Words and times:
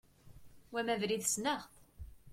Wama 0.73 0.91
abrid 0.95 1.23
sneɣ-t. 1.27 1.71